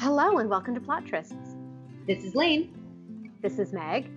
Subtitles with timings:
[0.00, 1.56] Hello and welcome to Plot Trysts.
[2.06, 2.72] This is Lane,
[3.42, 4.08] This is Meg.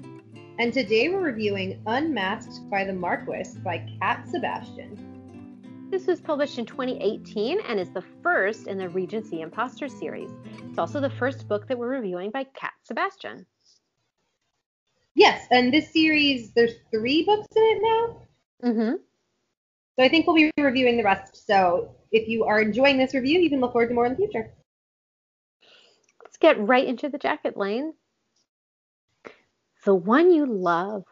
[0.60, 5.90] and today we're reviewing Unmasked by the Marquis by Cat Sebastian.
[5.90, 10.30] This was published in 2018 and is the first in the Regency Imposter series.
[10.70, 13.48] It's also the first book that we're reviewing by Cat Sebastian.
[15.16, 18.22] Yes, and this series, there's three books in it now.
[18.70, 18.96] Mm-hmm.
[19.98, 21.48] So I think we'll be reviewing the rest.
[21.48, 24.18] So if you are enjoying this review, you can look forward to more in the
[24.18, 24.52] future.
[26.42, 27.94] Get right into the jacket lane.
[29.86, 31.06] The one you love.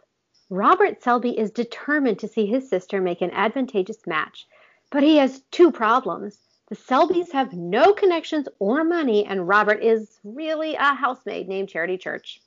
[0.49, 4.47] Robert Selby is determined to see his sister make an advantageous match,
[4.89, 6.39] but he has two problems.
[6.69, 11.99] The Selbys have no connections or money, and Robert is really a housemaid named Charity
[11.99, 12.41] Church.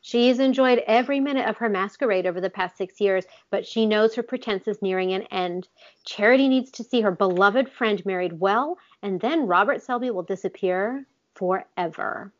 [0.00, 4.14] She's enjoyed every minute of her masquerade over the past six years, but she knows
[4.14, 5.68] her pretense is nearing an end.
[6.06, 11.06] Charity needs to see her beloved friend married well, and then Robert Selby will disappear
[11.42, 12.32] forever.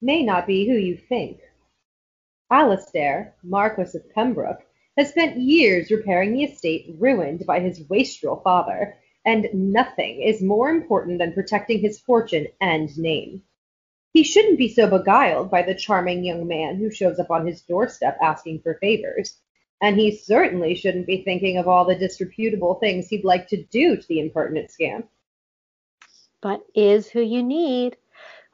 [0.00, 1.40] May not be who you think.
[2.48, 4.64] Alistair, Marquis of Pembroke,
[4.96, 10.70] has spent years repairing the estate ruined by his wastrel father, and nothing is more
[10.70, 13.42] important than protecting his fortune and name.
[14.12, 17.62] He shouldn't be so beguiled by the charming young man who shows up on his
[17.62, 19.36] doorstep asking for favors,
[19.80, 23.96] and he certainly shouldn't be thinking of all the disreputable things he'd like to do
[23.96, 25.08] to the impertinent scamp.
[26.40, 27.96] But is who you need.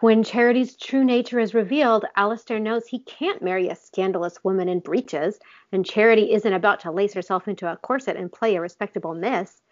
[0.01, 4.81] When Charity's true nature is revealed, Alistair knows he can't marry a scandalous woman in
[4.81, 5.39] breeches,
[5.73, 9.63] and Charity isn't about to lace herself into a corset and play a respectable miss.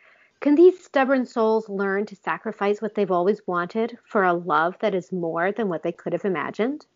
[0.41, 4.95] Can these stubborn souls learn to sacrifice what they've always wanted for a love that
[4.95, 6.87] is more than what they could have imagined?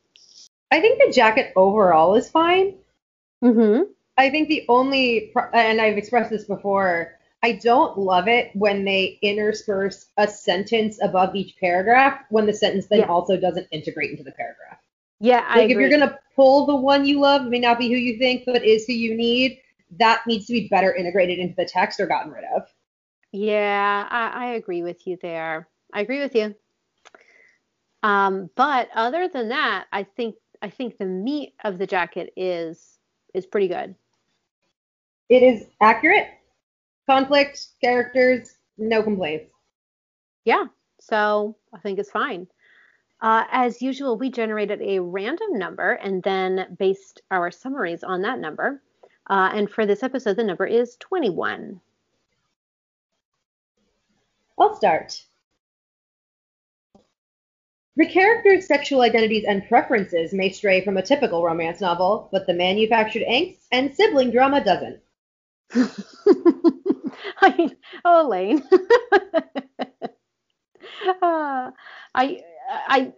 [0.70, 2.78] I think the jacket overall is fine.
[3.44, 3.82] Mm-hmm.
[4.16, 9.18] I think the only, and I've expressed this before, I don't love it when they
[9.22, 13.06] intersperse a sentence above each paragraph when the sentence then Yeah.
[13.06, 14.78] also doesn't integrate into the paragraph.
[15.20, 15.82] Yeah, I like if agree.
[15.82, 18.86] you're gonna pull the one you love, may not be who you think, but is
[18.86, 19.60] who you need,
[19.98, 22.66] that needs to be better integrated into the text or gotten rid of.
[23.32, 25.68] Yeah, I, I agree with you there.
[25.92, 26.54] I agree with you.
[28.02, 32.98] Um, but other than that, I think I think the meat of the jacket is
[33.34, 33.94] is pretty good.
[35.28, 36.28] It is accurate,
[37.06, 39.50] conflict, characters, no complaints.
[40.44, 40.66] Yeah,
[41.00, 42.46] so I think it's fine.
[43.20, 48.38] Uh, as usual, we generated a random number and then based our summaries on that
[48.38, 48.82] number.
[49.28, 51.80] Uh, and for this episode, the number is 21.
[54.58, 55.22] I'll start.
[57.96, 62.52] The characters' sexual identities and preferences may stray from a typical romance novel, but the
[62.52, 65.00] manufactured angst and sibling drama doesn't.
[67.40, 68.62] I mean, oh, Elaine.
[71.22, 71.70] uh,
[72.14, 72.40] I,
[72.70, 73.12] I,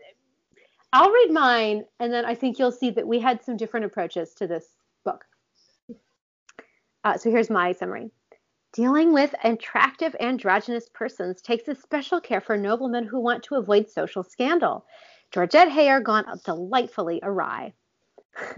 [0.92, 4.34] I'll read mine, and then I think you'll see that we had some different approaches
[4.34, 4.66] to this
[5.04, 5.24] book.
[7.04, 8.10] Uh, so here's my summary.
[8.72, 13.90] Dealing with attractive androgynous persons takes a special care for noblemen who want to avoid
[13.90, 14.84] social scandal.
[15.30, 17.72] Georgette Heyer gone delightfully awry.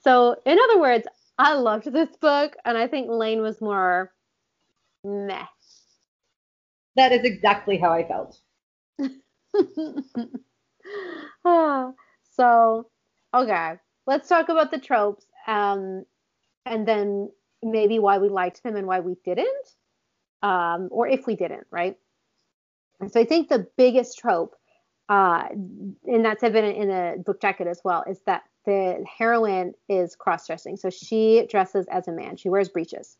[0.00, 1.06] so, in other words,
[1.38, 4.12] I loved this book, and I think Lane was more
[5.04, 5.46] meh.
[6.96, 8.38] That is exactly how I felt.
[11.44, 11.92] Ah,
[12.32, 12.88] so,
[13.34, 13.74] okay,
[14.06, 16.04] let's talk about the tropes, um,
[16.66, 17.30] and then
[17.62, 19.66] maybe why we liked them and why we didn't,
[20.42, 21.96] um, or if we didn't, right?
[23.00, 24.54] And so I think the biggest trope,
[25.08, 30.16] uh, and that's evident in the book jacket as well, is that the heroine is
[30.16, 30.76] cross-dressing.
[30.76, 32.36] So she dresses as a man.
[32.36, 33.16] She wears breeches.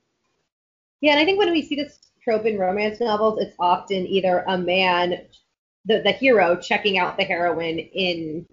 [1.01, 4.45] Yeah, and I think when we see this trope in romance novels, it's often either
[4.49, 5.27] a man,
[5.85, 8.47] the, the hero, checking out the heroine in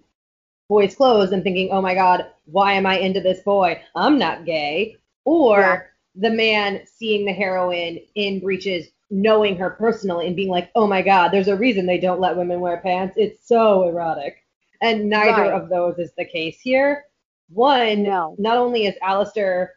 [0.68, 3.80] boy's clothes and thinking, oh my god, why am I into this boy?
[3.94, 4.96] I'm not gay.
[5.24, 5.82] Or Yeah.
[6.14, 11.02] the man seeing the heroine in breeches, knowing her personally and being like, oh my
[11.02, 13.14] god, there's a reason they don't let women wear pants.
[13.16, 14.41] It's so erotic.
[14.82, 15.52] And neither Right.
[15.52, 17.06] of those is the case here.
[17.48, 18.34] One, No.
[18.38, 19.74] not only is Alistair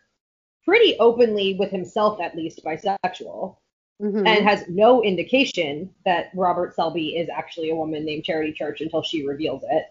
[0.66, 3.56] pretty openly, with himself at least, bisexual,
[4.02, 4.28] Mhm.
[4.28, 9.04] and has no indication that Robert Selby is actually a woman named Charity Church until
[9.04, 9.86] she reveals it.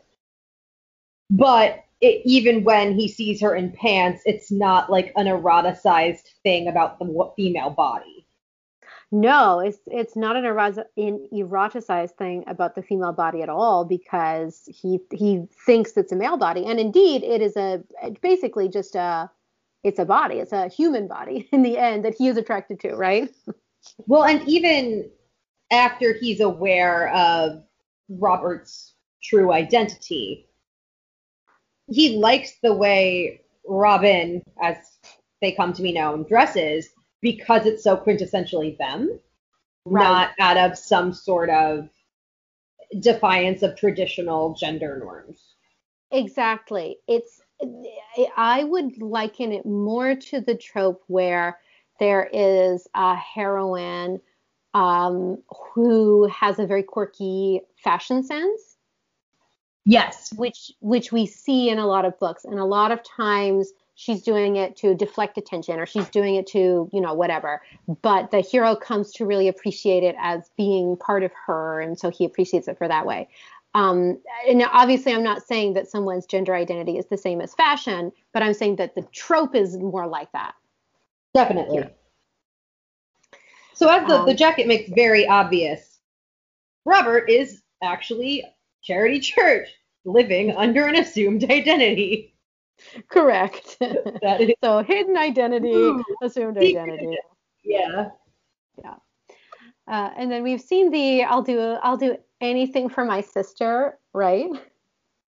[1.31, 6.69] But it, even when he sees her in pants, it's not like an eroticized thing
[6.69, 8.14] about the female body.
[9.15, 14.65] No, it's it's not an, an eroticized thing about the female body at all because
[14.67, 17.85] he he thinks it's a male body, and indeed it is a
[18.23, 19.31] basically just a
[19.85, 22.97] it's a body, it's a human body in the end that he is attracted to,
[22.97, 23.33] right?
[24.09, 25.09] Well, and even
[25.71, 27.63] after he's aware of
[28.09, 30.49] Robert's true identity,
[31.89, 34.77] he likes the way Robin, as
[35.41, 36.89] they come to be known, dresses
[37.25, 39.19] because it's so quintessentially them,
[39.87, 40.05] Right.
[40.05, 41.89] not out of some sort of
[43.01, 45.43] defiance of traditional gender norms.
[46.11, 46.99] Exactly.
[47.09, 47.41] It's
[48.37, 51.59] I would liken it more to the trope where
[51.99, 54.21] there is a heroine
[54.75, 55.43] um,
[55.75, 58.77] who has a very quirky fashion sense,
[59.87, 60.31] Yes.
[60.37, 64.23] which which we see in a lot of books, and a lot of times she's
[64.23, 67.63] doing it to deflect attention, or she's doing it to you know whatever.
[68.03, 72.11] But the hero comes to really appreciate it as being part of her, and so
[72.11, 73.29] he appreciates it for that way.
[73.75, 78.13] Um, and obviously, I'm not saying that someone's gender identity is the same as fashion,
[78.33, 80.55] but I'm saying that the trope is more like that.
[81.35, 81.79] Definitely.
[81.79, 81.89] Yeah.
[83.73, 85.99] So as the, the Um, jacket makes very obvious,
[86.85, 88.45] Robert is actually
[88.83, 89.69] Charity Church,
[90.05, 92.34] living under an assumed identity.
[93.09, 93.77] Correct.
[93.81, 97.17] That is, so hidden identity, Ooh, assumed identity.
[97.63, 98.11] yeah.
[99.87, 104.49] Uh, and then we've seen the I'll do I'll do anything for my sister, right?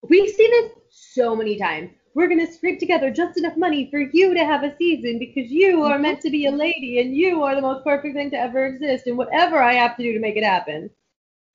[0.08, 1.90] We've seen this so many times.
[2.14, 5.82] We're gonna scrape together just enough money for you to have a season because you
[5.82, 6.02] are Mhm.
[6.02, 9.06] meant to be a lady and you are the most perfect thing to ever exist
[9.06, 10.88] and whatever I have to do to make it happen.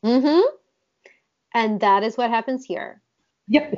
[0.06, 0.56] Mm-hmm.
[1.56, 3.02] And that is what happens here.
[3.48, 3.74] Yep.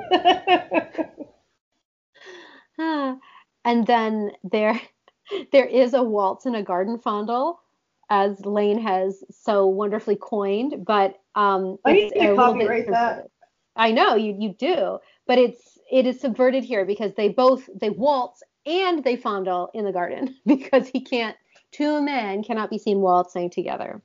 [2.79, 3.17] Ah,
[3.65, 4.79] and then there
[5.51, 7.61] there is a waltz and a garden fondle,
[8.09, 13.27] as Lane has so wonderfully coined, but um I need to copyright that.
[13.75, 17.89] I know you you do, but it's it is subverted here because they both they
[17.89, 21.35] waltz and they fondle in the garden because he can't
[21.71, 24.01] two men cannot be seen waltzing together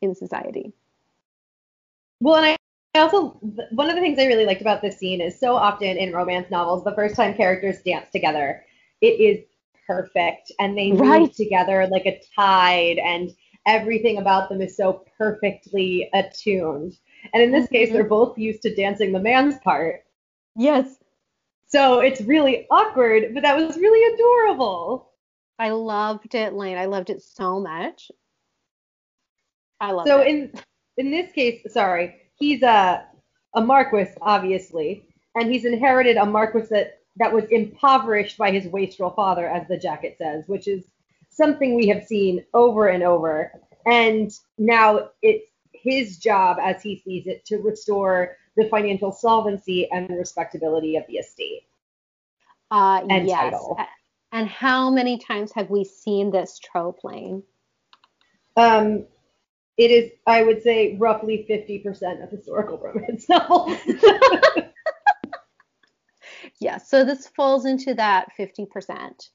[0.00, 0.72] in society.
[2.20, 2.56] Well, and
[2.94, 3.30] I also
[3.70, 6.50] one of the things I really liked about this scene is so often in romance
[6.50, 8.64] novels, the first time characters dance together,
[9.00, 9.44] it is
[9.86, 11.22] perfect, and they Right.
[11.22, 13.30] move together like a tide, and
[13.66, 16.98] everything about them is so perfectly attuned.
[17.32, 17.92] And in this case, Mhm.
[17.92, 20.04] they're both used to dancing the man's part,
[20.56, 20.98] Yes,
[21.66, 25.12] so it's really awkward, but that was really adorable.
[25.58, 26.76] I loved it, Lane.
[26.76, 28.10] I loved it so much.
[29.80, 30.28] I love So it.
[30.28, 30.52] in
[30.98, 33.06] in this case, sorry, he's a
[33.54, 35.04] a marquis, obviously,
[35.34, 39.76] and he's inherited a marquis that that was impoverished by his wastrel father, as the
[39.76, 40.84] jacket says, which is
[41.28, 43.52] something we have seen over and over.
[43.86, 50.08] And now it's his job, as he sees it, to restore the financial solvency and
[50.10, 51.66] respectability of the estate.
[52.70, 53.38] Uh, and yes.
[53.38, 53.78] title.
[54.32, 57.42] And how many times have we seen this trope, Lane?
[58.56, 59.04] Um,
[59.84, 63.76] it is, I would say, roughly 50% of historical romance novels.
[66.60, 69.30] yeah, So this falls into that 50%.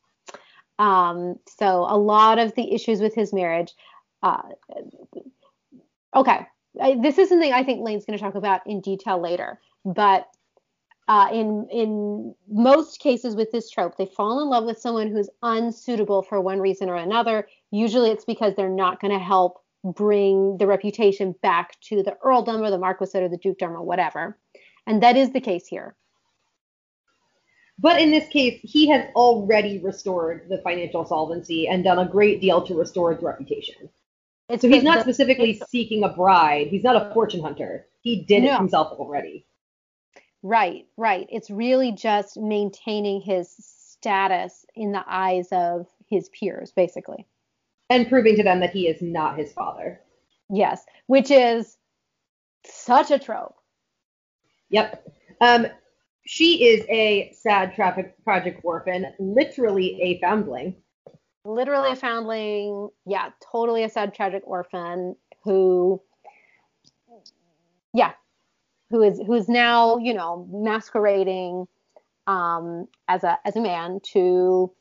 [0.79, 3.73] Um, so a lot of the issues with his marriage.
[4.21, 4.41] Uh,
[6.15, 6.45] okay.
[6.79, 9.59] I, this is something I think Lane's going to talk about in detail later.
[9.83, 10.27] But
[11.07, 15.29] uh, in in most cases with this trope, they fall in love with someone who's
[15.41, 17.47] unsuitable for one reason or another.
[17.71, 19.63] Usually, it's because they're not going to help
[19.93, 24.37] bring the reputation back to the earldom or the marquisate or the dukedom or whatever.
[24.85, 25.95] And that is the case here.
[27.79, 32.41] But in this case, he has already restored the financial solvency and done a great
[32.41, 33.89] deal to restore his reputation.
[34.49, 36.67] It's So he's not the- specifically seeking a bride.
[36.67, 37.85] He's not a fortune hunter.
[38.01, 39.45] He did it himself already.
[40.41, 41.27] Right, right.
[41.29, 47.27] It's really just maintaining his status in the eyes of his peers, basically.
[47.89, 50.01] And proving to them that he is not his father.
[50.49, 51.77] Yes, which is
[52.65, 53.55] such a trope.
[54.69, 55.07] Yep.
[55.39, 55.67] Um,
[56.25, 60.75] she is a sad traffic project orphan, literally a foundling.
[61.45, 62.89] Literally a foundling.
[63.05, 66.01] Yeah, totally a sad, tragic orphan who,
[67.93, 68.11] yeah,
[68.89, 71.67] who is who's now you know masquerading
[72.27, 74.71] um, as a as a man to,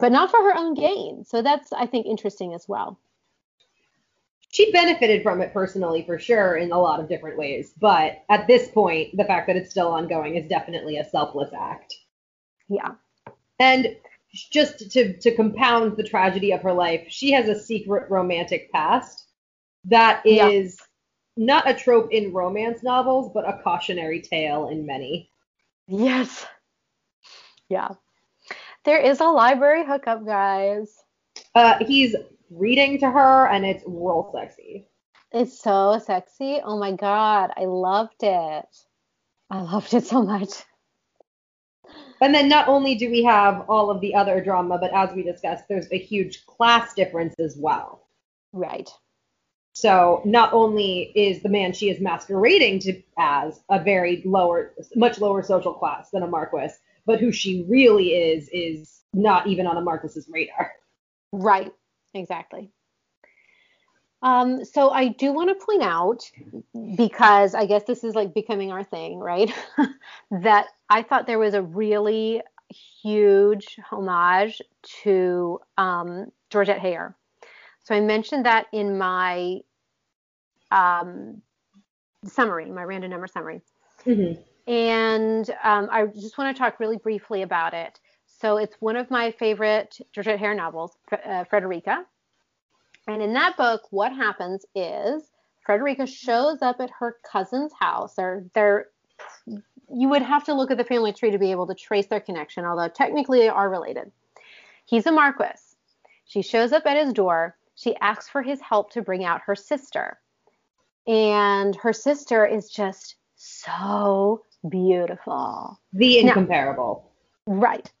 [0.00, 1.24] but not for her own gain.
[1.24, 2.98] So that's I think interesting as well.
[4.52, 7.72] She benefited from it personally, for sure, in a lot of different ways.
[7.78, 11.94] But at this point, the fact that it's still ongoing is definitely a selfless act.
[12.68, 12.92] Yeah.
[13.60, 13.96] And
[14.32, 19.24] just to, to compound the tragedy of her life, she has a secret romantic past
[19.84, 20.78] that is
[21.36, 21.46] Yeah.
[21.46, 25.30] not a trope in romance novels, but a cautionary tale in many.
[25.86, 26.44] Yes.
[27.68, 27.90] Yeah.
[28.84, 30.96] There is a library hookup, guys.
[31.54, 32.16] Uh, he's
[32.50, 34.88] reading to her, and it's real sexy.
[35.32, 36.60] It's so sexy.
[36.64, 38.66] Oh my god, I loved it.
[39.50, 40.50] I loved it so much.
[42.20, 45.22] And then not only do we have all of the other drama, but as we
[45.22, 48.06] discussed, there's a huge class difference as well.
[48.52, 48.90] Right.
[49.72, 55.20] So not only is the man she is masquerading to as a very lower, much
[55.20, 56.74] lower social class than a Marquis,
[57.06, 60.72] but who she really is is not even on a Marcus's radar.
[61.32, 61.72] Right.
[62.14, 62.70] Exactly.
[64.22, 66.30] Um, so I do want to point out,
[66.96, 69.50] because I guess this is like becoming our thing, right?
[70.30, 72.42] that I thought there was a really
[73.02, 74.60] huge homage
[75.02, 77.14] to um, Georgette Heyer.
[77.84, 79.60] So I mentioned that in my
[80.70, 81.40] um,
[82.24, 83.62] summary, my random number summary.
[84.04, 84.40] Mm-hmm.
[84.66, 87.98] And um, I just want to talk really briefly about it.
[88.26, 92.04] So it's one of my favorite Georgette Heyer novels, uh, Frederica.
[93.06, 95.22] And in that book, what happens is
[95.64, 98.14] Frederica shows up at her cousin's house.
[98.14, 98.86] They're, they're,
[99.46, 102.20] you would have to look at the family tree to be able to trace their
[102.20, 104.10] connection, although technically they are related.
[104.86, 105.58] He's a Marquis.
[106.24, 107.56] She shows up at his door.
[107.74, 110.18] She asks for his help to bring out her sister.
[111.06, 115.78] And her sister is just so beautiful.
[115.92, 117.10] The incomparable.
[117.46, 117.92] Now, right.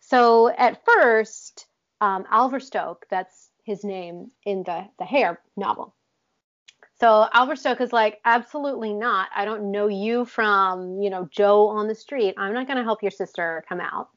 [0.00, 1.66] So at first,
[2.00, 5.94] um, Alverstoke, that's his name in the the Heyer novel.
[7.00, 9.28] So Alverstoke is like, absolutely not.
[9.34, 12.34] I don't know you from, you know, Joe on the street.
[12.38, 14.10] I'm not going to help your sister come out.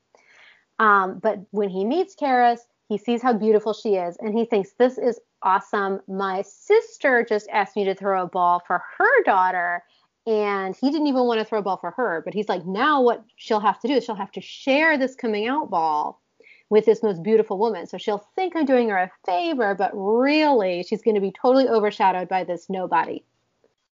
[0.77, 4.73] Um, but when he meets Charis, he sees how beautiful she is, and he thinks
[4.73, 6.01] this is awesome.
[6.07, 9.83] My sister just asked me to throw a ball for her daughter,
[10.25, 12.21] and he didn't even want to throw a ball for her.
[12.25, 15.15] But he's like, now what she'll have to do is she'll have to share this
[15.15, 16.21] coming out ball
[16.69, 17.85] with this most beautiful woman.
[17.85, 21.67] So she'll think I'm doing her a favor, but really she's going to be totally
[21.67, 23.23] overshadowed by this nobody.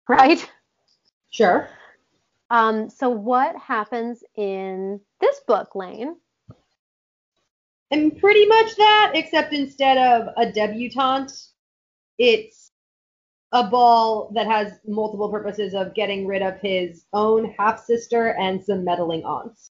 [0.10, 0.50] Right?
[1.30, 1.70] Sure.
[2.50, 6.18] Um, so what happens in this book, Lane?
[7.92, 11.32] And pretty much that, except instead of a debutante,
[12.18, 12.61] it's
[13.52, 18.64] a ball that has multiple purposes of getting rid of his own half sister and
[18.64, 19.72] some meddling aunts.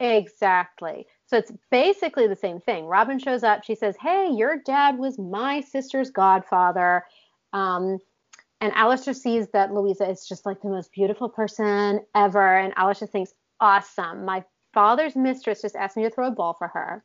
[0.00, 1.06] Exactly.
[1.26, 2.84] So it's basically the same thing.
[2.84, 3.64] Robin shows up.
[3.64, 7.04] She says, Hey, your dad was my sister's godfather.
[7.52, 7.98] Um,
[8.60, 12.58] and Alistair sees that Louisa is just like the most beautiful person ever.
[12.58, 14.24] And Alistair thinks, Awesome.
[14.24, 17.04] My father's mistress just asked me to throw a ball for her.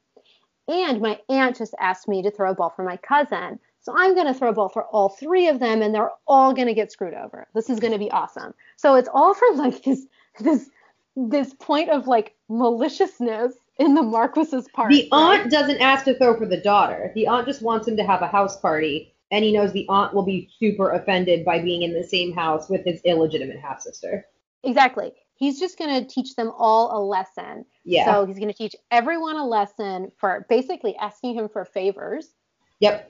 [0.67, 3.59] And my aunt just asked me to throw a ball for my cousin.
[3.81, 6.53] So I'm going to throw a ball for all three of them, and they're all
[6.53, 7.47] going to get screwed over.
[7.55, 8.53] This is going to be awesome.
[8.75, 10.05] So it's all for like this
[10.39, 10.69] this
[11.15, 14.91] this point of like maliciousness in the Marquis's part.
[14.91, 15.51] The aunt right?
[15.51, 17.11] doesn't ask to throw for the daughter.
[17.15, 20.13] The aunt just wants him to have a house party, and he knows the aunt
[20.13, 24.25] will be super offended by being in the same house with his illegitimate half sister.
[24.63, 25.13] Exactly.
[25.35, 27.65] He's just going to teach them all a lesson.
[27.85, 28.05] Yeah.
[28.05, 32.27] So he's going to teach everyone a lesson for basically asking him for favors.
[32.81, 33.09] Yep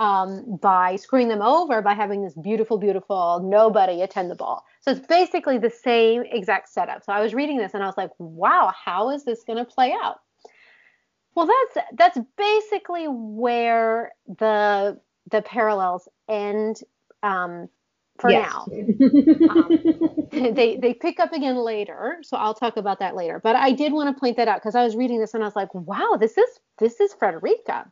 [0.00, 4.64] um, by screwing them over by having this beautiful, beautiful nobody attend the ball.
[4.80, 7.04] So it's basically the same exact setup.
[7.04, 9.64] So I was reading this and I was like, wow, how is this going to
[9.64, 10.20] play out?
[11.34, 14.98] Well, that's that's basically where the
[15.30, 16.80] the parallels end
[17.22, 17.68] um,
[18.18, 18.50] for yes.
[18.50, 18.66] now.
[19.50, 23.38] um, they they pick up again later, so I'll talk about that later.
[23.38, 25.46] But I did want to point that out because I was reading this and I
[25.46, 27.86] was like, wow, this is this is Frederica.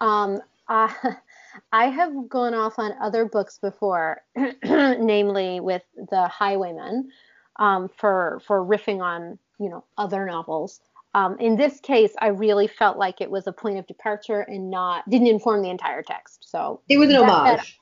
[0.00, 0.40] Um,
[0.72, 0.88] uh,
[1.72, 4.22] I have gone off on other books before,
[4.64, 7.10] namely with the Highwayman,
[7.56, 10.80] um, for for riffing on you know other novels.
[11.14, 14.70] Um, in this case, I really felt like it was a point of departure and
[14.70, 16.48] not didn't inform the entire text.
[16.50, 17.78] So it was an that homage.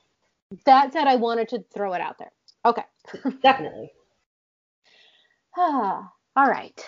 [0.51, 2.33] Said, that said, I wanted to throw it out there.
[2.65, 2.83] Okay.
[3.41, 3.93] Definitely.
[5.57, 6.83] Ah, all right.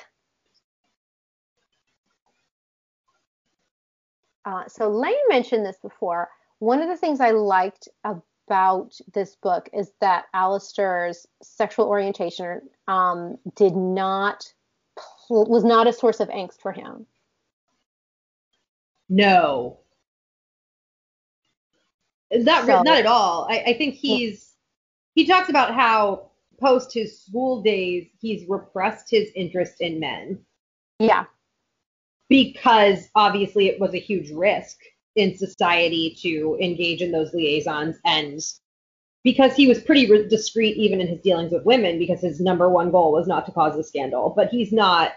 [4.46, 6.30] Uh, so Lane mentioned this before.
[6.60, 13.38] One of the things I liked about this book is that Alistair's sexual orientation um,
[13.56, 14.54] did not
[15.30, 17.06] was not a source of angst for him.
[19.10, 19.80] No,
[22.32, 23.48] not so, not at all.
[23.50, 24.54] I, I think he's
[25.16, 30.40] he talks about how post his school days he's repressed his interest in men.
[31.00, 31.26] Yeah
[32.30, 34.78] because obviously it was a huge risk
[35.16, 38.40] in society to engage in those liaisons and
[39.24, 42.70] because he was pretty re- discreet even in his dealings with women because his number
[42.70, 45.12] one goal was not to cause a scandal but he's not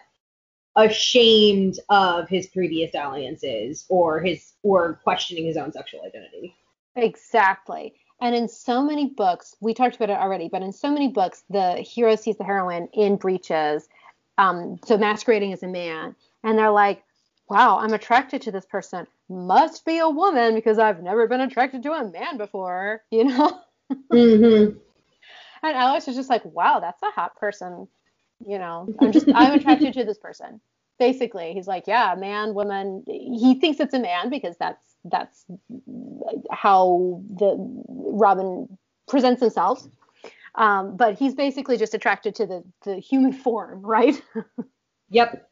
[0.76, 6.54] ashamed of his previous alliances or his or questioning his own sexual identity
[6.96, 7.94] Exactly.
[8.20, 11.44] And in so many books, we talked about it already, but in so many books,
[11.50, 13.88] the hero sees the heroine in breeches,
[14.38, 16.16] um, so masquerading as a man,
[16.46, 17.02] and they're like,
[17.50, 19.06] wow, I'm attracted to this person.
[19.28, 23.60] Must be a woman because I've never been attracted to a man before, you know?
[24.12, 24.78] Mm-hmm.
[25.62, 27.88] And Alex is just like, wow, that's a hot person.
[28.46, 30.60] You know, I'm just, I'm attracted to this person.
[30.98, 33.02] Basically, he's like, yeah, man, woman.
[33.06, 35.44] He thinks it's a man because that's that's
[36.50, 37.56] how the
[37.88, 39.82] Robin presents himself.
[40.54, 44.20] Um, but he's basically just attracted to the the human form, right?
[45.10, 45.48] Yep.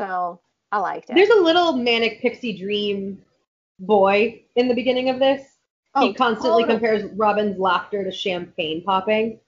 [0.00, 0.40] So
[0.72, 1.14] I liked it.
[1.14, 3.22] There's a little manic pixie dream
[3.78, 5.42] boy in the beginning of this.
[5.94, 6.78] Oh, he constantly totally.
[6.78, 9.40] compares Robin's laughter to champagne popping.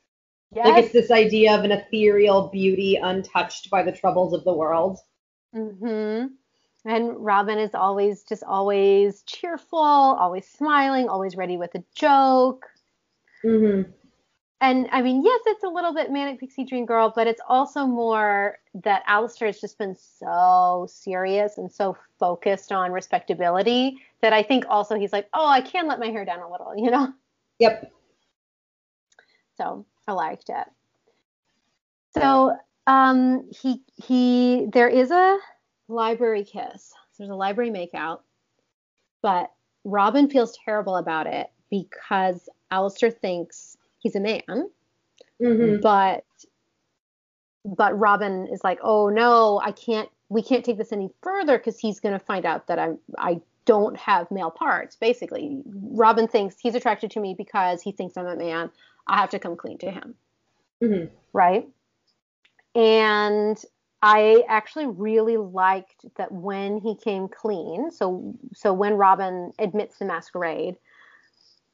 [0.55, 0.67] yes.
[0.67, 4.99] Like it's this idea of an ethereal beauty untouched by the troubles of the world.
[5.55, 6.27] hmm
[6.85, 12.67] And Robin is always just always cheerful, always smiling, always ready with a joke.
[13.45, 13.91] Mm-hmm.
[14.63, 17.85] And I mean, yes, it's a little bit manic pixie dream girl, but it's also
[17.85, 24.45] more that Alistair has just been so serious and so focused on respectability that I
[24.45, 27.13] think also he's like, oh, I can let my hair down a little, you know?
[27.59, 27.93] Yep.
[29.59, 30.69] So I liked it.
[32.17, 35.39] So um, he he there is a
[35.89, 36.93] library kiss.
[37.13, 38.21] So there's a library makeout,
[39.23, 39.51] but
[39.83, 44.71] Robin feels terrible about it because Alistair thinks he's a man,
[45.43, 45.81] Mm-hmm.
[45.83, 46.25] but
[47.65, 50.09] but Robin is like, oh no, I can't.
[50.29, 53.41] We can't take this any further because he's going to find out that I I
[53.67, 54.97] don't have male parts.
[54.97, 58.71] Basically, Robin thinks he's attracted to me because he thinks I'm a man.
[59.07, 60.15] I have to come clean to him
[60.83, 61.15] Mm-hmm.
[61.33, 61.69] right?
[62.75, 63.63] And
[64.03, 70.07] I actually really liked that when he came clean, so so when Robin admits the
[70.07, 70.77] masquerade,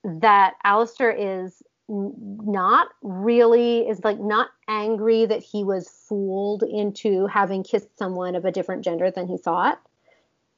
[0.04, 7.62] that Alistair is not really is like not angry that he was fooled into having
[7.62, 9.80] kissed someone of a different gender than he thought.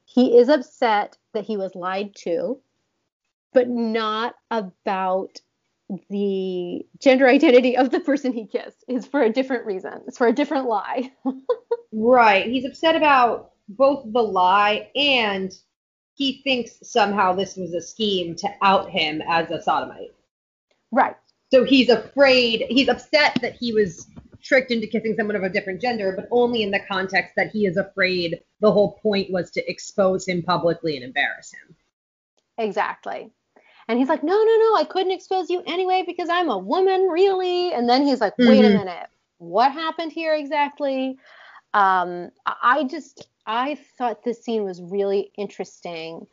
[0.05, 2.59] He is upset that he was lied to,
[3.53, 5.41] but not about
[6.09, 10.03] the gender identity of the person he kissed is for a different reason.
[10.07, 11.13] It's for a different lie.
[11.93, 12.47] Right.
[12.47, 15.53] He's upset about both the lie and
[16.15, 20.15] he thinks somehow this was a scheme to out him as a sodomite.
[20.91, 21.17] Right.
[21.53, 24.07] So he's afraid, he's upset that he was
[24.43, 27.67] tricked into kissing someone of a different gender, but only in the context that he
[27.67, 31.75] is afraid the whole point was to expose him publicly and embarrass him.
[32.59, 33.31] Exactly.
[33.89, 37.09] And he's like, no, no, no, I couldn't expose you anyway because I'm a woman,
[37.09, 37.73] really.
[37.73, 38.75] And then he's like, wait a Mhm.
[38.75, 41.19] minute, what happened here exactly?
[41.75, 46.27] Um, I I just, I thought this scene was really interesting.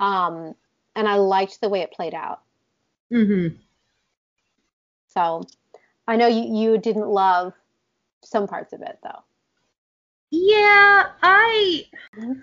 [0.00, 0.54] Um,
[0.96, 2.40] and I liked the way it played out.
[3.12, 3.56] Mm-hmm.
[5.14, 5.46] So
[6.06, 7.52] I know you, you didn't love
[8.24, 9.22] some parts of it though.
[10.30, 11.84] Yeah, I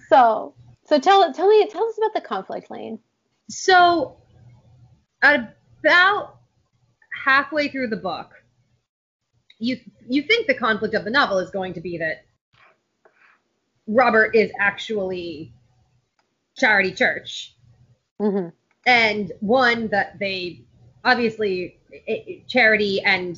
[0.08, 0.54] So,
[0.86, 3.00] so tell, tell me, tell us about the conflict lane.
[3.50, 4.18] so
[5.22, 6.38] about
[7.26, 8.32] halfway through the book,
[9.60, 9.78] you
[10.08, 12.26] you think the conflict of the novel is going to be that
[13.88, 15.54] Robert is actually
[16.58, 17.56] Charity Church,
[18.20, 18.50] hmm
[18.86, 20.64] and one that they
[21.04, 23.38] obviously i i- Charity and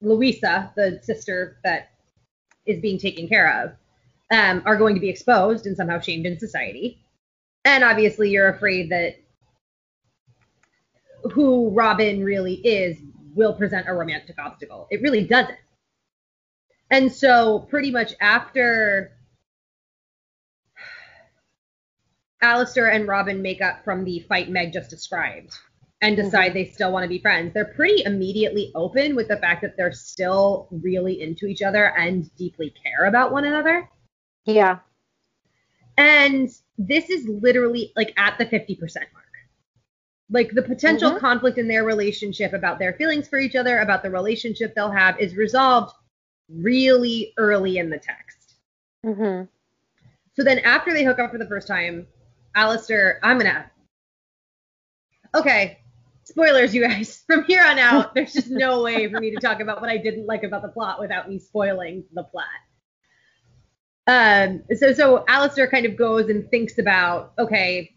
[0.00, 1.90] Louisa, the sister that
[2.66, 3.72] is being taken care of,
[4.30, 7.00] um, are going to be exposed and somehow shamed in society.
[7.64, 9.16] And obviously, you're afraid that
[11.32, 12.98] who Robin really is
[13.34, 14.86] will present a romantic obstacle.
[14.90, 15.58] It really doesn't.
[16.90, 19.12] And so, pretty much after
[22.42, 25.52] Alistair and Robin make up from the fight Meg just described
[26.02, 29.62] and decide they still want to be friends, they're pretty immediately open with the fact
[29.62, 33.88] that they're still really into each other and deeply care about one another.
[34.44, 34.78] Yeah.
[35.96, 39.24] And this is literally like at the 50% mark.
[40.28, 41.18] Like the potential Mhm.
[41.18, 45.18] conflict in their relationship about their feelings for each other, about the relationship they'll have,
[45.18, 45.94] is resolved
[46.48, 48.56] really early in the text.
[49.02, 49.42] hmm
[50.34, 52.06] So then after they hook up for the first time,
[52.54, 53.70] Alistair, I'm gonna
[55.34, 55.78] Okay.
[56.26, 57.22] Spoilers, you guys.
[57.26, 59.96] From here on out, there's just no way for me to talk about what I
[59.96, 62.44] didn't like about the plot without me spoiling the plot.
[64.08, 67.92] Um, so so Alistair kind of goes and thinks about, okay,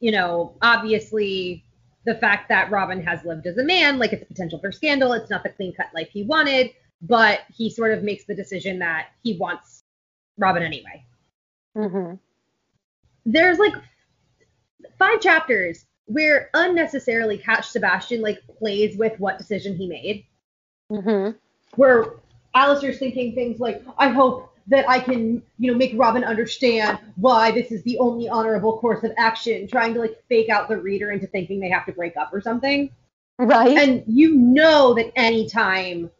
[0.00, 1.64] you know, obviously
[2.04, 5.12] the fact that Robin has lived as a man, like it's a potential for scandal.
[5.12, 8.78] It's not the clean cut life he wanted, but he sort of makes the decision
[8.80, 9.84] that he wants
[10.36, 11.04] Robin anyway.
[11.76, 12.16] Mm-hmm.
[13.24, 13.74] There's like
[14.98, 20.26] five chapters where unnecessarily Cat Sebastian like plays with what decision he made.
[20.90, 21.36] Mm-hmm.
[21.76, 22.14] Where
[22.54, 27.50] Alistair's thinking things like, I hope that I can, you know, make Robin understand why
[27.50, 31.10] this is the only honorable course of action, trying to like fake out the reader
[31.10, 32.90] into thinking they have to break up or something.
[33.38, 33.76] Right.
[33.76, 36.10] And you know that anytime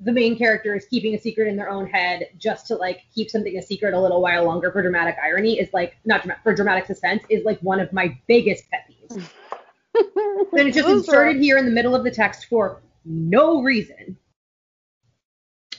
[0.00, 3.30] the main character is keeping a secret in their own head just to like keep
[3.30, 6.54] something a secret a little while longer for dramatic irony is like not dramatic for
[6.54, 8.95] dramatic suspense is like one of my biggest pet peeves.
[9.14, 14.16] And it's just inserted here in the middle of the text for no reason.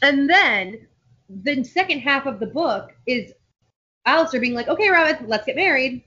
[0.01, 0.87] And then
[1.29, 3.33] the second half of the book is
[4.05, 6.03] Alistair being like, okay, Robin, let's get married.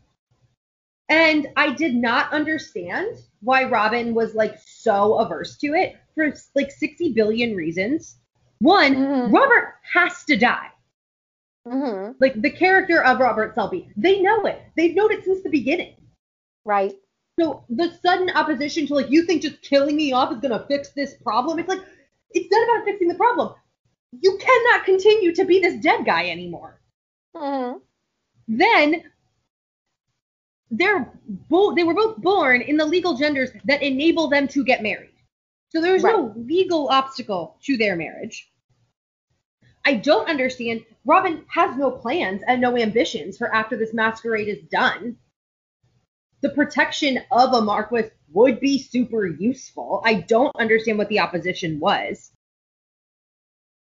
[1.09, 6.71] And I did not understand why Robin was like so averse to it for like
[6.71, 8.17] 60 billion reasons.
[8.61, 9.35] One, mm-hmm.
[9.35, 10.69] Robert has to die.
[11.67, 12.13] Mm-hmm.
[12.21, 14.63] Like the character of Robert Selby, they know it.
[14.77, 15.97] They've known it since the beginning.
[16.65, 16.95] Right.
[17.41, 20.91] So the sudden opposition to like, you think just killing me off is gonna fix
[20.91, 21.59] this problem?
[21.59, 21.81] It's like,
[22.33, 23.55] it's not about fixing the problem
[24.19, 26.81] you cannot continue to be this dead guy anymore.
[27.37, 27.79] Mm-hmm.
[28.49, 29.05] Then
[30.71, 31.13] they're
[31.49, 35.11] both they were both born in the legal genders that enable them to get married.
[35.69, 36.17] So there's right.
[36.17, 38.51] no legal obstacle to their marriage.
[39.85, 40.85] I don't understand.
[41.05, 45.17] Robin has no plans and no ambitions for after this masquerade is done.
[46.43, 50.03] The protection of a Marquis would be super useful.
[50.05, 52.31] I don't understand what the opposition was.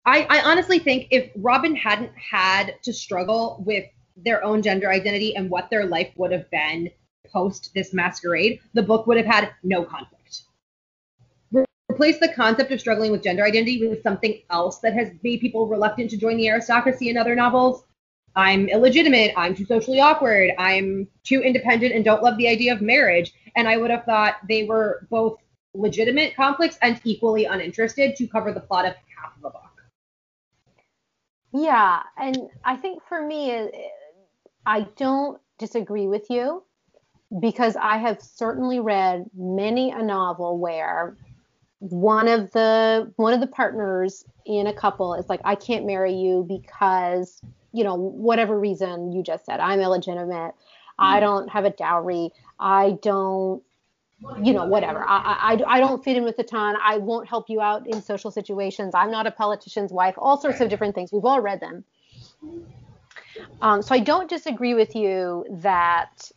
[0.04, 3.84] I, I honestly think if Robin hadn't had to struggle with
[4.16, 6.90] their own gender identity and what their life would have been
[7.30, 10.42] post this masquerade, the book would have had no conflict.
[11.90, 15.66] Replace the concept of struggling with gender identity with something else that has made people
[15.66, 17.84] reluctant to join the aristocracy in other novels.
[18.36, 19.32] I'm illegitimate.
[19.36, 20.52] I'm too socially awkward.
[20.58, 23.32] I'm too independent and don't love the idea of marriage.
[23.56, 25.38] And I would have thought they were both
[25.74, 29.62] legitimate conflicts and equally uninterested to cover the plot of half of a book.
[31.52, 33.70] Yeah, and I think for me,
[34.66, 36.62] I don't disagree with you
[37.40, 41.16] because I have certainly read many a novel where
[41.80, 46.12] one of the one of the partners in a couple is like, I can't marry
[46.14, 47.40] you because
[47.72, 50.54] you know whatever reason you just said, I'm illegitimate,
[50.98, 51.20] I mm-hmm.
[51.20, 53.62] don't have a dowry, I don't
[54.42, 55.04] you know, whatever.
[55.08, 56.76] I, I, I don't fit in with the ton.
[56.82, 58.94] I won't help you out in social situations.
[58.94, 60.14] I'm not a politician's wife.
[60.18, 61.12] All sorts of different things.
[61.12, 61.84] We've all read them.
[63.60, 66.30] Um, so I don't disagree with you that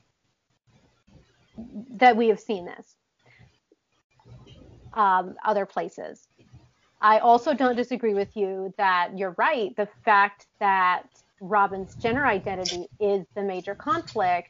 [1.92, 2.96] that we have seen this
[4.94, 6.28] um, other places.
[7.02, 9.76] I also don't disagree with you that you're right.
[9.76, 11.04] The fact that
[11.40, 14.50] Robin's gender identity is the major conflict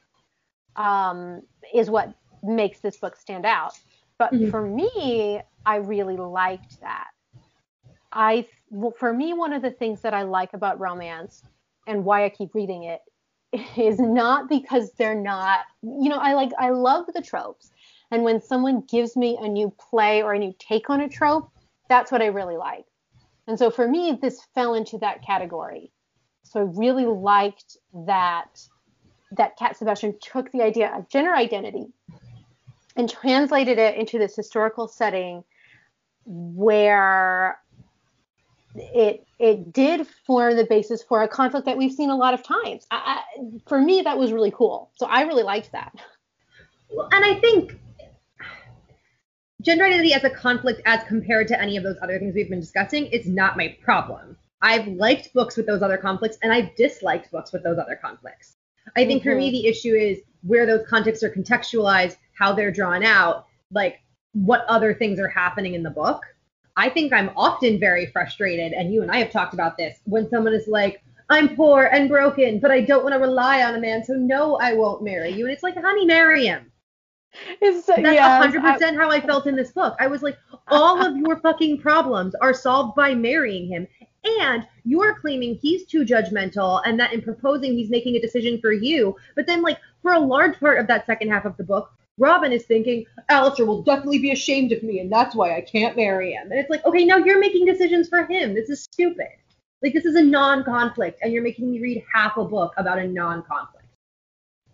[0.76, 1.42] um,
[1.74, 3.80] is what makes this book stand out.
[4.18, 4.50] But mm-hmm.
[4.50, 7.08] for me, I really liked that.
[8.12, 11.44] I well, for me, one of the things that I like about romance
[11.88, 13.02] and why I keep reading it
[13.78, 17.71] is not because they're not, you know, I like I love the tropes.
[18.12, 21.50] And when someone gives me a new play or a new take on a trope,
[21.88, 22.86] that's what I really like.
[23.48, 25.92] And so for me, this fell into that category.
[26.44, 28.62] So I really liked that
[29.32, 31.88] that Cat Sebastian took the idea of gender identity
[32.98, 35.44] and translated it into this historical setting
[36.26, 37.58] where
[38.76, 42.44] it it did form the basis for a conflict that we've seen a lot of
[42.44, 42.86] times.
[42.92, 44.92] I, I, for me, that was really cool.
[44.96, 45.94] So I really liked that.
[46.90, 47.81] Well, and I think
[49.62, 52.60] gender identity as a conflict, as compared to any of those other things we've been
[52.60, 54.38] discussing, is not my problem.
[54.62, 58.58] I've liked books with those other conflicts, and I've disliked books with those other conflicts.
[58.96, 59.30] I think mm-hmm.
[59.30, 59.54] for me, mm-hmm.
[59.54, 64.00] the issue is where those contexts are contextualized how they're drawn out, like
[64.34, 66.24] what other things are happening in the book.
[66.78, 70.30] I think I'm often very frustrated, and you and I have talked about this, when
[70.30, 73.80] someone is like, I'm poor and broken, but I don't want to rely on a
[73.80, 75.46] man, so no, I won't marry you.
[75.46, 76.71] And it's like, honey, marry him.
[77.62, 79.96] It's, That's yes, 100% I, how I felt in this book.
[80.00, 83.88] I was like, all of your fucking problems are solved by marrying him.
[84.40, 88.72] And you're claiming he's too judgmental and that in proposing, he's making a decision for
[88.72, 89.16] you.
[89.36, 92.52] But then, like, for a large part of that second half of the book, Robin
[92.52, 96.34] is thinking, Alistair will definitely be ashamed of me, and that's why I can't marry
[96.34, 96.52] him.
[96.52, 98.54] And it's like, okay, now you're making decisions for him.
[98.54, 99.30] This is stupid.
[99.82, 103.00] Like, this is a non conflict, and you're making me read half a book about
[103.00, 103.88] a non conflict.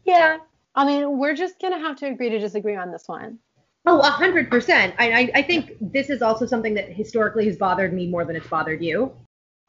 [0.04, 0.39] Yeah.
[0.77, 3.39] I mean, we're just going to have to agree to disagree on this one.
[3.87, 4.93] Oh, a hundred percent.
[4.99, 8.47] I, I think this is also something that historically has bothered me more than it's
[8.47, 9.11] bothered you.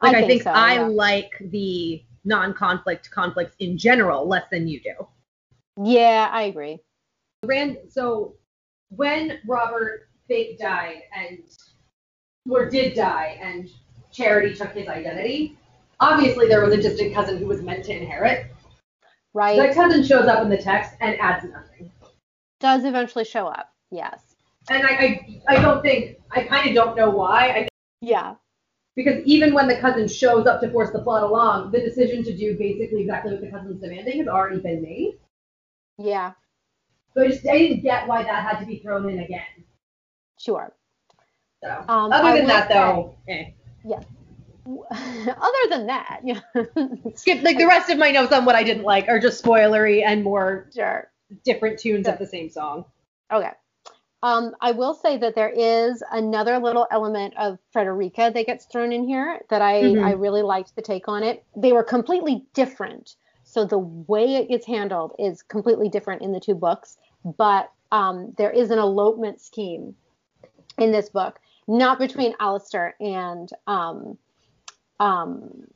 [0.01, 0.81] Like I think, I, think so, I yeah.
[0.83, 5.07] like the non-conflict conflicts in general less than you do.
[5.83, 6.79] Yeah, I agree.
[7.43, 7.77] Rand.
[7.89, 8.35] So
[8.89, 11.39] when Robert Fake died and
[12.47, 13.69] or did die and
[14.11, 15.57] Charity took his identity,
[15.99, 18.51] obviously there was a distant cousin who was meant to inherit.
[19.33, 19.57] Right.
[19.57, 21.91] That cousin shows up in the text and adds nothing.
[22.59, 23.71] Does eventually show up.
[23.91, 24.21] Yes.
[24.69, 27.49] And I, I, I don't think I kind of don't know why.
[27.49, 27.67] I
[28.01, 28.35] Yeah.
[28.95, 32.35] because even when the cousin shows up to force the plot along, the decision to
[32.35, 35.19] do basically exactly what the cousin's demanding has already been made.
[35.97, 36.33] Yeah.
[37.15, 39.63] So I just I didn't get why that had to be thrown in again.
[40.39, 40.73] Sure.
[41.63, 43.51] So Um, other I than that though, eh.
[44.91, 46.39] Other than that, yeah.
[47.15, 50.03] skip like the rest of my notes on what I didn't like are just spoilery
[50.05, 51.09] and more sure.
[51.43, 52.85] different tunes of the same song.
[53.31, 53.51] Okay.
[54.21, 58.91] Um, I will say that there is another little element of Frederica that gets thrown
[58.91, 60.03] in here that I, Mhm.
[60.03, 61.43] I really liked the take on it.
[61.55, 63.15] They were completely different.
[63.43, 66.97] So the way it gets handled is completely different in the two books.
[67.23, 69.95] But um, there is an elopement scheme
[70.77, 74.17] in this book, not between Alistair and um,
[74.99, 75.67] um,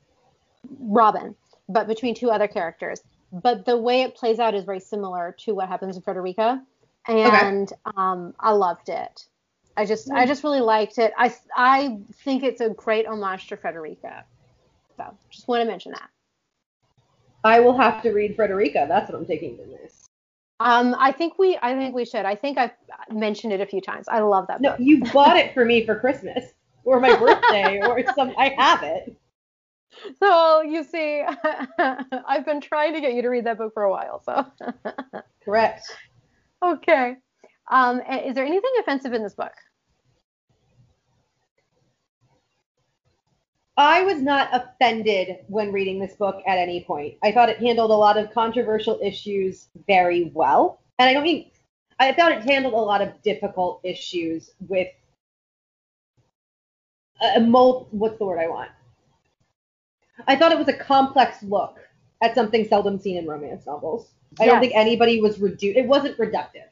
[0.80, 1.36] Robin,
[1.70, 3.02] but between two other characters.
[3.32, 6.62] But the way it plays out is very similar to what happens in Frederica,
[7.08, 9.26] and um, I loved it.
[9.76, 11.14] I just, I just really liked it.
[11.18, 14.24] I, I think it's a great homage to Frederica.
[14.98, 16.10] So, just want to mention that.
[17.44, 18.86] I will have to read Frederica.
[18.88, 20.06] That's what I'm taking from this.
[20.60, 22.26] Um, I think we, I think we should.
[22.26, 22.72] I think I've
[23.12, 24.08] mentioned it a few times.
[24.08, 24.80] I love that No, book.
[24.80, 26.46] you bought it for me for Christmas
[26.86, 28.34] or my birthday or some.
[28.38, 29.16] I have it.
[30.20, 31.24] So you see,
[32.28, 34.22] I've been trying to get you to read that book for a while.
[34.24, 34.46] So.
[35.46, 35.86] Correct.
[36.64, 37.16] Okay.
[37.70, 39.54] Um, is there anything offensive in this book?
[43.76, 47.16] I was not offended when reading this book at any point.
[47.24, 50.82] I thought it handled a lot of controversial issues very well.
[51.00, 51.50] And I don't mean,
[52.00, 54.90] I thought it handled a lot of difficult issues with
[57.24, 58.70] a, a mul- what's the word I want?
[60.28, 61.80] I thought it was a complex look
[62.22, 64.12] at something seldom seen in romance novels.
[64.40, 65.78] I don't think anybody was reduced.
[65.78, 66.68] It wasn't reductive.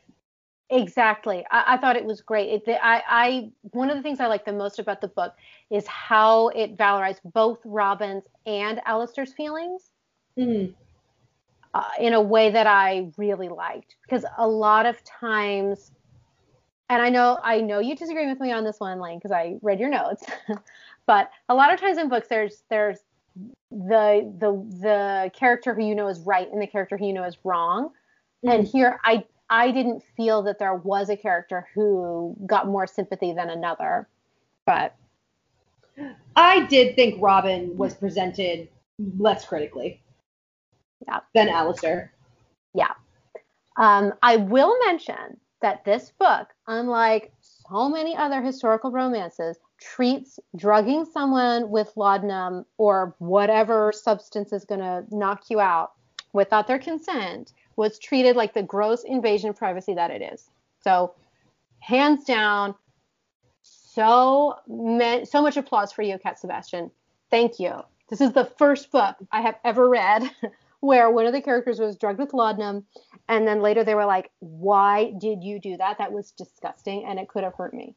[0.70, 1.46] Exactly.
[1.52, 2.50] I, I thought it was great.
[2.50, 5.34] It, the, I, I, one of the things I like the most about the book
[5.70, 9.92] is how it valorized both Robin's and Alistair's feelings
[10.38, 10.74] Mhm.
[11.74, 13.96] uh, in a way that I really liked.
[14.04, 15.92] Because a lot of times,
[16.92, 19.56] and I know I know you disagree with me on this one, Lane, because I
[19.62, 20.26] read your notes.
[21.08, 23.00] but a lot of times in books, there's there's
[23.72, 24.52] the the
[24.82, 27.92] the character who you know is right and the character who you know is wrong.
[28.44, 33.32] And here, I I didn't feel that there was a character who got more sympathy
[33.32, 34.10] than another.
[34.66, 34.94] But
[36.36, 38.68] I did think Robin was presented
[39.18, 40.02] less critically
[41.08, 41.20] Yeah.
[41.34, 42.12] than Alistair.
[42.74, 42.92] Yeah.
[43.78, 51.06] Um, I will mention that this book, unlike so many other historical romances, treats drugging
[51.06, 55.94] someone with laudanum or whatever substance is going to knock you out
[56.34, 60.50] without their consent was treated like the gross invasion of privacy that it is.
[60.84, 61.14] So,
[61.80, 62.76] hands down,
[63.62, 66.92] so me- so much applause for you, Cat Sebastian.
[67.30, 67.82] Thank you.
[68.10, 70.30] This is the first book I have ever read
[70.82, 72.86] where one of the characters was drugged with laudanum
[73.28, 75.98] and then later they were like, "Why did you do that?
[76.00, 77.96] That was disgusting, and it could have hurt me."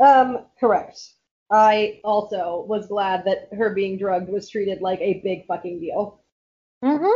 [0.00, 1.14] Um, correct.
[1.50, 6.20] I also was glad that her being drugged was treated like a big fucking deal.
[6.82, 7.06] hmm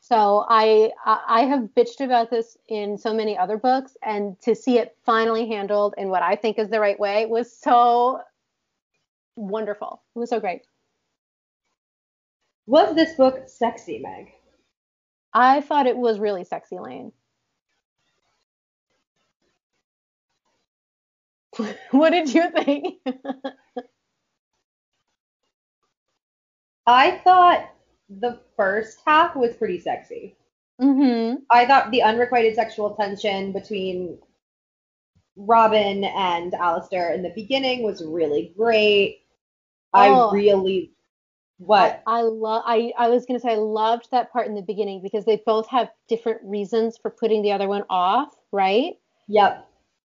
[0.00, 4.78] So I I have bitched about this in so many other books, and to see
[4.78, 8.20] it finally handled in what I think is the right way was so
[9.36, 10.02] wonderful.
[10.14, 10.62] It was so great.
[12.66, 14.32] Was this book sexy, Meg?
[15.32, 17.12] I thought it was really sexy, Lane.
[21.90, 22.98] what did you think?
[26.86, 27.70] I thought
[28.08, 30.36] the first half was pretty sexy.
[30.80, 31.36] mm-hmm.
[31.50, 34.18] I thought the unrequited sexual tension between
[35.36, 39.22] Robin and Alistair in the beginning was really great.
[39.94, 40.30] Oh.
[40.30, 40.92] I really
[41.58, 42.02] what?
[42.06, 42.62] I love.
[42.66, 45.68] I I was gonna say I loved that part in the beginning because they both
[45.68, 48.94] have different reasons for putting the other one off, right?
[49.28, 49.68] Yep.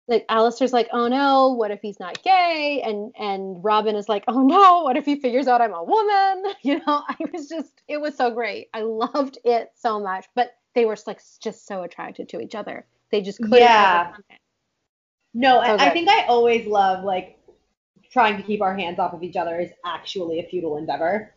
[0.07, 2.81] Like Alistair's like, oh no, what if he's not gay?
[2.83, 6.53] And and Robin is like, oh no, what if he figures out I'm a woman?
[6.63, 8.67] You know, I was just, it was so great.
[8.73, 12.85] I loved it so much, but they were like just so attracted to each other.
[13.11, 14.13] They just couldn't Yeah.
[15.33, 17.37] No, So and I think I always love like
[18.11, 21.33] trying to keep our hands off of each other is actually a futile endeavor.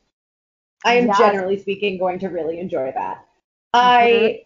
[0.84, 1.18] I am Yes.
[1.18, 3.24] generally speaking going to really enjoy that.
[3.72, 4.44] I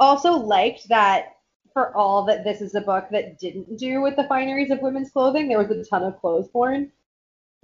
[0.00, 1.36] also liked that
[1.72, 5.10] for all that this is a book that didn't do with the fineries of women's
[5.10, 6.90] clothing, there was a ton of clothes porn.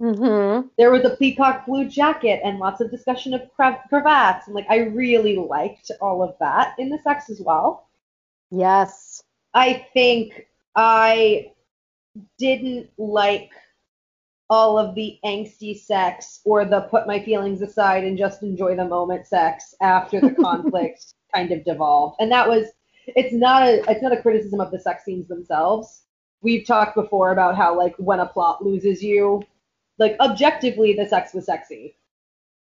[0.01, 0.69] Mm-hmm.
[0.77, 4.65] There was a peacock blue jacket and lots of discussion of cra- cravats, and like
[4.69, 7.89] I really liked all of that in the sex as well.
[8.49, 9.21] Yes.
[9.53, 11.51] I think I
[12.37, 13.51] didn't like
[14.49, 18.85] all of the angsty sex or the put my feelings aside and just enjoy the
[18.85, 22.15] moment sex after the conflict kind of devolved.
[22.19, 22.67] And that was
[23.15, 26.03] it's not a it's not a criticism of the sex scenes themselves.
[26.41, 29.43] We've talked before about how like when a plot loses you,
[29.97, 31.95] like objectively the sex was sexy.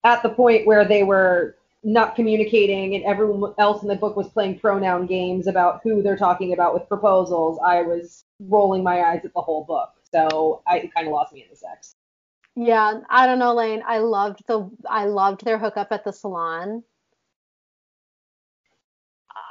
[0.03, 4.27] At the point where they were not communicating and everyone else in the book was
[4.29, 9.21] playing pronoun games about who they're talking about with proposals, I was rolling my eyes
[9.23, 9.89] at the whole book.
[10.15, 11.95] So I kind of lost me in the sex.
[12.55, 13.83] Yeah, I don't know, Lane.
[13.85, 16.83] I loved the I loved their hookup at the salon.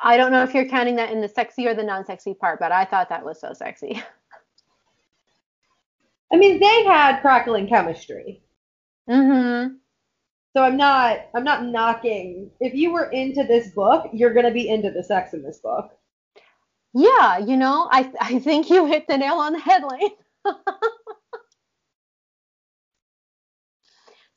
[0.03, 2.73] I don't know if you're counting that in the sexy or the non-sexy part, but
[2.73, 4.03] I thought that was so sexy.
[6.33, 8.43] I mean, they had crackling chemistry.
[9.09, 9.75] Mm-hmm.
[10.57, 12.51] So I'm not I'm not knocking.
[12.61, 15.91] If you were into this book, you're gonna be into the sex in this book.
[16.95, 20.13] Yeah, you know, I I think you hit the nail on the head, Lane.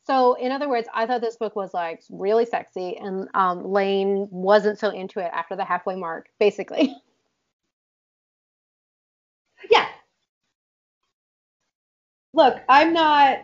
[0.06, 4.28] so, in other words, I thought this book was like really sexy, and um, Lane
[4.32, 6.96] wasn't so into it after the halfway mark, basically.
[9.72, 9.88] Yeah.
[12.34, 13.40] Look, I'm not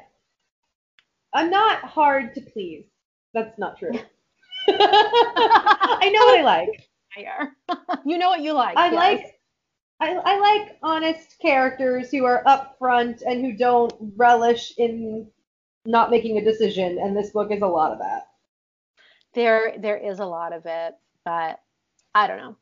[1.34, 2.86] I'm not hard to please.
[3.34, 3.92] That's not true.
[4.70, 6.90] I know what I like.
[8.06, 8.78] You know what you like.
[8.78, 8.96] I yes.
[8.96, 9.40] like
[10.00, 15.28] I, I like honest characters who are upfront and who don't relish in
[15.86, 18.28] not making a decision, and this book is a lot of that.
[19.34, 21.60] there there is a lot of it, but
[22.16, 22.56] I don't know.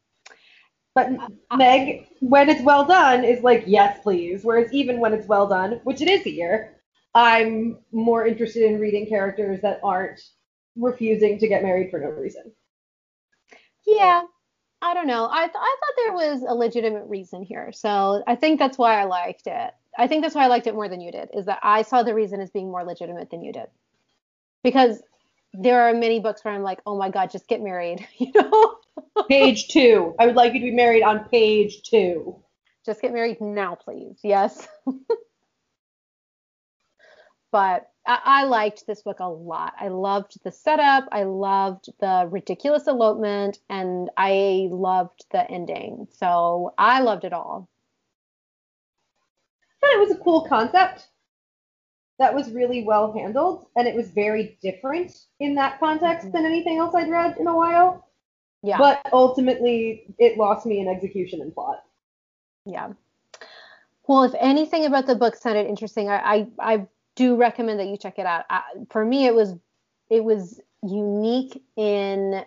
[0.94, 1.58] But uh, uh.
[1.58, 4.44] Meg, when it's well done, is like, yes, please.
[4.44, 6.82] Whereas even when it's well done, which it is here,
[7.14, 10.22] I'm more interested in reading characters that aren't
[10.76, 12.52] refusing to get married for no reason.
[13.86, 14.24] Yeah,
[14.82, 15.28] I don't know.
[15.32, 19.00] I th- I thought there was a legitimate reason here, so I think that's why
[19.00, 19.74] I liked it.
[19.98, 21.30] I think that's why I liked it more than you did.
[21.34, 23.68] Is that I saw the reason as being more legitimate than you did,
[24.64, 25.02] because
[25.54, 28.78] there are many books where I'm like, oh my god, just get married, you know,
[29.30, 30.16] Page two.
[30.20, 32.36] I would like you to be married on page two.
[32.86, 34.20] just get married now, please.
[34.24, 34.68] Yes.
[37.52, 39.74] but I, I liked this book a lot.
[39.80, 41.08] I loved the setup.
[41.12, 46.08] I loved the ridiculous elopement, and I loved the ending.
[46.12, 47.68] So I loved it all.
[49.84, 51.08] I thought it was a cool concept
[52.20, 56.38] that was really well handled, and it was very different in that context mm-hmm.
[56.38, 58.08] than anything else I'd read in a while.
[58.64, 58.78] Yeah.
[58.78, 61.84] But ultimately, it lost me in execution and plot.
[62.66, 62.94] Yeah.
[64.08, 66.88] Well, if anything about the book sounded interesting, I I, I
[67.22, 68.46] do recommend that you check it out.
[68.50, 69.56] I, for me, it was
[70.10, 72.44] it was unique in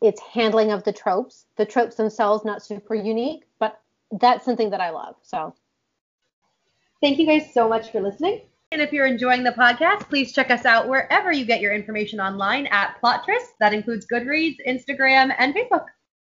[0.00, 1.46] its handling of the tropes.
[1.56, 3.80] The tropes themselves not super unique, but
[4.20, 5.16] that's something that I love.
[5.22, 5.54] So
[7.02, 8.42] Thank you guys so much for listening.
[8.70, 12.20] And if you're enjoying the podcast, please check us out wherever you get your information
[12.20, 13.42] online at Plottress.
[13.58, 15.86] That includes Goodreads, Instagram, and Facebook.